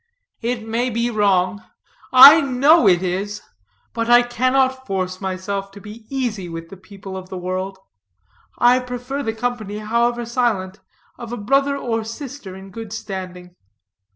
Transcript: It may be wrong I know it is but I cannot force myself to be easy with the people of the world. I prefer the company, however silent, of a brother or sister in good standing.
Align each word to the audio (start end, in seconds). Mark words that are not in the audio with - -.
It 0.41 0.63
may 0.67 0.89
be 0.89 1.11
wrong 1.11 1.61
I 2.11 2.41
know 2.41 2.87
it 2.87 3.03
is 3.03 3.43
but 3.93 4.09
I 4.09 4.23
cannot 4.23 4.87
force 4.87 5.21
myself 5.21 5.69
to 5.73 5.79
be 5.79 6.07
easy 6.09 6.49
with 6.49 6.69
the 6.69 6.75
people 6.77 7.15
of 7.15 7.29
the 7.29 7.37
world. 7.37 7.77
I 8.57 8.79
prefer 8.79 9.21
the 9.21 9.31
company, 9.35 9.77
however 9.77 10.25
silent, 10.25 10.79
of 11.19 11.31
a 11.31 11.37
brother 11.37 11.77
or 11.77 12.03
sister 12.03 12.55
in 12.55 12.71
good 12.71 12.91
standing. 12.93 13.55